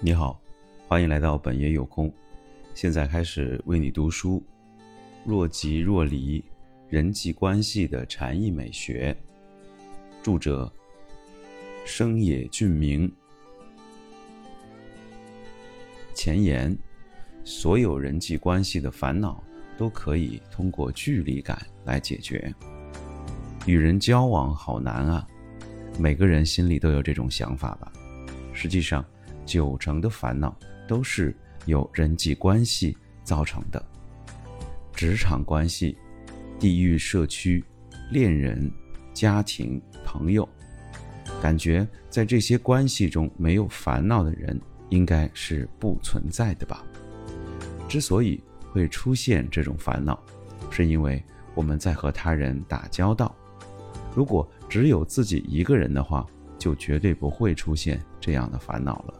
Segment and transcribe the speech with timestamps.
[0.00, 0.40] 你好，
[0.86, 2.12] 欢迎来到本爷有空。
[2.72, 4.40] 现在开始为你读书。
[5.24, 6.44] 若即若离，
[6.88, 9.16] 人际关系的禅意美学。
[10.22, 10.72] 著者：
[11.84, 13.12] 生野俊明。
[16.14, 16.78] 前言：
[17.42, 19.42] 所有人际关系的烦恼
[19.76, 22.54] 都可以通过距离感来解决。
[23.66, 25.26] 与人交往好难啊，
[25.98, 27.92] 每个人心里都有这种想法吧？
[28.52, 29.04] 实际上。
[29.48, 30.54] 九成的烦恼
[30.86, 31.34] 都是
[31.64, 32.94] 由人际关系
[33.24, 33.82] 造成的，
[34.92, 35.96] 职场关系、
[36.60, 37.64] 地域社区、
[38.12, 38.70] 恋人、
[39.14, 40.46] 家庭、朋友，
[41.40, 46.84] 感觉在这些关系中没有烦恼的人应该是不存在的吧？
[47.88, 48.38] 之所以
[48.70, 50.22] 会出现这种烦恼，
[50.70, 53.34] 是因为我们在和他人打交道。
[54.14, 56.26] 如果只有自己一个人的话，
[56.58, 59.14] 就绝对不会出现这样的烦恼了。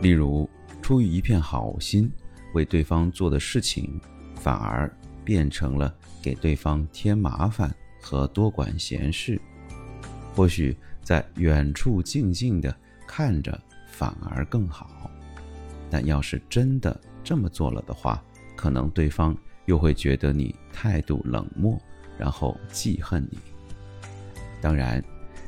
[0.00, 0.48] 例如，
[0.80, 2.10] 出于一片好心
[2.54, 4.00] 为对方做的事情，
[4.34, 4.90] 反而
[5.24, 9.40] 变成了给对方添麻烦和多管闲事。
[10.34, 12.74] 或许在远处静静的
[13.06, 15.10] 看着，反而更好。
[15.90, 18.22] 但要是真的这么做了的话，
[18.56, 21.78] 可能对方又会觉得你态度冷漠，
[22.16, 23.38] 然后记恨你。
[24.62, 25.04] 当然，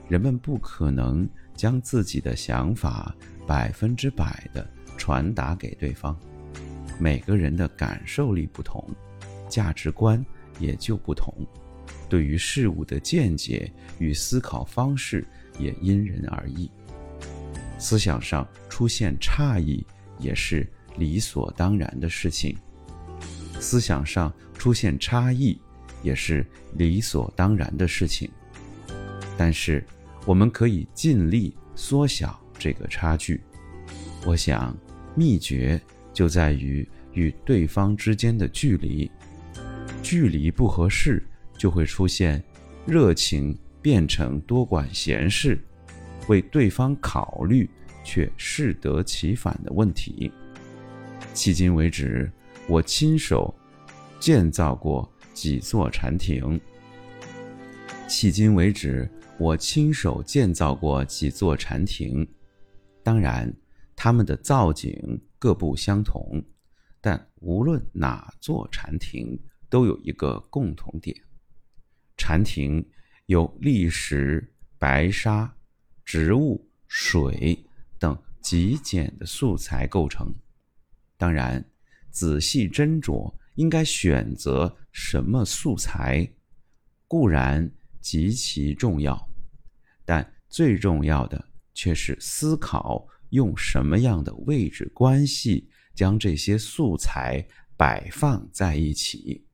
[0.09, 3.15] 人们不可能将自己的想法。
[3.47, 6.19] 百分之百的传达给对方，
[6.99, 8.89] 每个人的感受力不同，
[9.49, 10.25] 价值观
[10.59, 11.35] 也就不同，
[12.09, 15.27] 对于事物的见解与思考方式
[15.59, 16.71] 也因人而异。
[17.79, 19.85] 思想上出现差异
[20.19, 22.57] 也是理所当然的事情，
[23.59, 25.61] 思想上出现差异
[26.03, 28.31] 也是理所当然的事情。
[29.37, 29.85] 但是，
[30.25, 32.42] 我们可以尽力缩小。
[32.59, 33.41] 这个差距，
[34.25, 34.77] 我想
[35.15, 35.81] 秘诀
[36.13, 39.11] 就在于与对方之间的距离。
[40.03, 41.23] 距离不合适，
[41.57, 42.43] 就会出现
[42.87, 45.59] 热情变成多管闲事，
[46.29, 47.69] 为对方考虑
[48.05, 50.31] 却适得其反的问题。
[51.35, 52.31] 迄今为止，
[52.67, 53.55] 我亲手
[54.19, 56.61] 建造过几座禅亭。
[58.09, 62.27] 迄今为止，我亲手建造过几座禅亭。
[63.03, 63.53] 当然，
[63.97, 66.43] 他们的造景各不相同，
[67.01, 71.17] 但无论哪座禅亭，都有一个共同点：
[72.17, 72.85] 禅亭
[73.27, 75.53] 由砾石、白沙、
[76.05, 77.65] 植物、水
[77.99, 80.33] 等极简的素材构成。
[81.17, 81.65] 当然，
[82.11, 86.29] 仔细斟酌应该选择什么素材，
[87.09, 87.71] 固然
[88.01, 89.29] 极其重要，
[90.05, 91.52] 但最重要的。
[91.75, 97.47] 却是思考用什么样的位置关系将这些素材
[97.77, 99.47] 摆放在一起。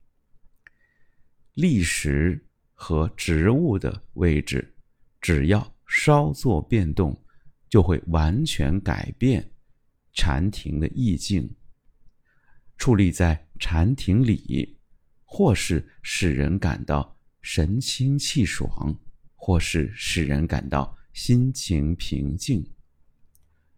[1.55, 4.77] 历史和植物的位置，
[5.21, 7.25] 只要稍作变动，
[7.69, 9.51] 就会完全改变
[10.13, 11.57] 禅庭的意境。
[12.77, 14.79] 矗立在禅庭里，
[15.25, 18.99] 或是使人感到神清气爽，
[19.35, 20.98] 或是使人感到。
[21.13, 22.65] 心情平静。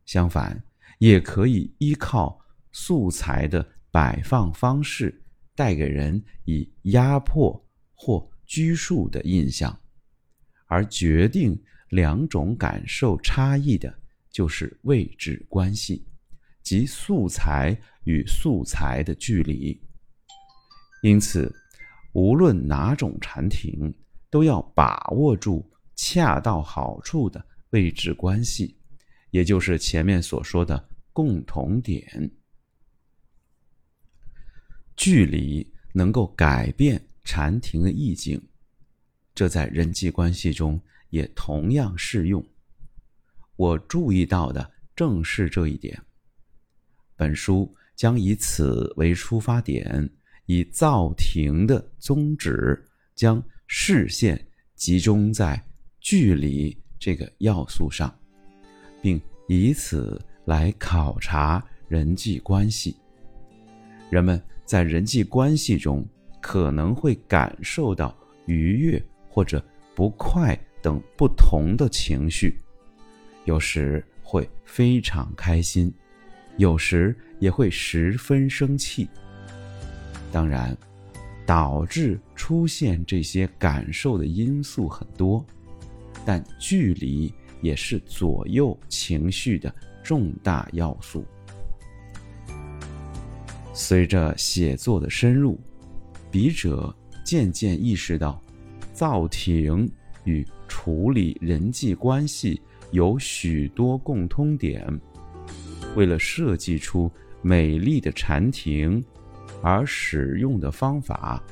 [0.05, 0.63] 相反，
[0.99, 2.41] 也可以依靠
[2.73, 5.23] 素材的摆放方式，
[5.55, 7.65] 带给人以压迫
[7.95, 9.79] 或拘束的印象。
[10.67, 11.61] 而决定
[11.91, 13.93] 两种感受差异的，
[14.31, 16.07] 就是位置关系，
[16.63, 19.81] 即素材与素材的距离。
[21.03, 21.53] 因此，
[22.13, 23.93] 无论哪种禅庭，
[24.29, 25.69] 都要把握住。
[26.03, 28.75] 恰到好处的位置关系，
[29.33, 32.31] 也就是前面所说的共同点。
[34.97, 38.43] 距离能够改变禅庭的意境，
[39.35, 40.81] 这在人际关系中
[41.11, 42.43] 也同样适用。
[43.57, 46.03] 我注意到的正是这一点。
[47.15, 50.09] 本书将以此为出发点，
[50.47, 52.83] 以造庭的宗旨，
[53.15, 55.63] 将视线集中在。
[56.01, 58.13] 距离这个要素上，
[59.03, 62.97] 并以此来考察人际关系。
[64.09, 66.05] 人们在人际关系中
[66.41, 68.17] 可能会感受到
[68.47, 69.65] 愉悦或者
[69.95, 72.59] 不快等不同的情绪，
[73.45, 75.93] 有时会非常开心，
[76.57, 79.09] 有时也会十分生气。
[80.33, 80.77] 当然，
[81.45, 85.45] 导致出现这些感受的因素很多。
[86.25, 91.25] 但距离也是左右情绪的重大要素。
[93.73, 95.59] 随着写作的深入，
[96.31, 96.95] 笔者
[97.25, 98.43] 渐渐意识到，
[98.93, 99.91] 造亭
[100.25, 104.87] 与处理人际关系有许多共通点。
[105.97, 107.11] 为了设计出
[107.43, 109.03] 美丽的禅庭，
[109.63, 111.43] 而使用的方法，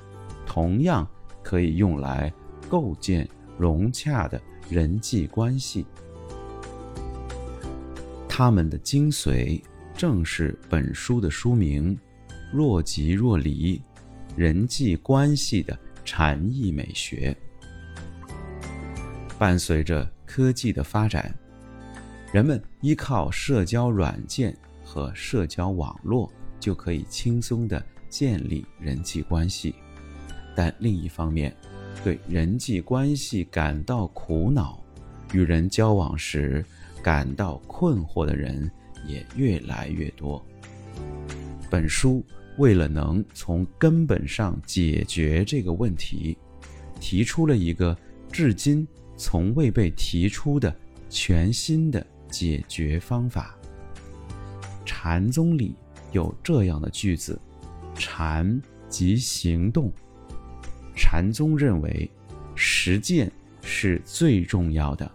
[0.46, 1.08] 同样
[1.42, 2.32] 可以用来
[2.68, 3.28] 构建
[3.58, 5.84] 融洽的人际关系。
[8.28, 9.60] 他们的精髓
[9.96, 11.98] 正是本书的书名。
[12.50, 13.78] 若即若离，
[14.34, 17.36] 人际关系的禅意美学。
[19.38, 21.34] 伴随着科技的发展，
[22.32, 29.74] 人们依靠社交软件和社交网络就可以轻松地建立人际关系。
[30.56, 31.54] 但另一方面，
[32.02, 34.82] 对人际关系感到苦恼、
[35.32, 36.64] 与人交往时
[37.02, 38.70] 感到困惑的人
[39.06, 40.44] 也越来越多。
[41.70, 42.24] 本书。
[42.58, 46.36] 为了能从根本上解决这个问题，
[46.98, 47.96] 提出了一个
[48.32, 48.84] 至今
[49.16, 50.74] 从未被提出的
[51.08, 53.56] 全新的解决方法。
[54.84, 55.76] 禅宗里
[56.10, 57.40] 有这样的句子
[57.94, 59.92] ：“禅即行动。”
[60.98, 62.10] 禅宗认为，
[62.56, 63.30] 实践
[63.62, 65.08] 是最重要的。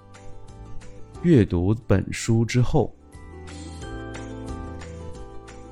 [1.21, 2.95] 阅读本书之后，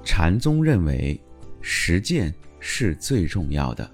[0.04, 1.19] 禅宗认为。
[1.63, 3.90] 实践是最重要的。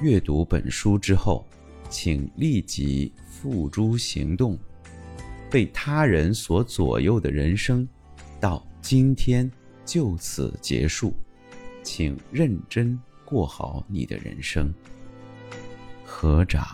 [0.00, 1.44] 阅读本书之后，
[1.88, 4.56] 请立即付诸行动。
[5.50, 7.86] 被他人所左右的人生，
[8.38, 9.50] 到今天
[9.84, 11.12] 就此结束。
[11.82, 14.72] 请认真过好你的人生。
[16.10, 16.66] 合掌。